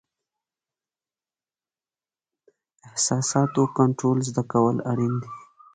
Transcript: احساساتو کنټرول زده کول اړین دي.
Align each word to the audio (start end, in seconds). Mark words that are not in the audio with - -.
احساساتو 2.89 3.61
کنټرول 3.77 4.17
زده 4.29 4.43
کول 4.51 4.75
اړین 4.91 5.13
دي. 5.21 5.31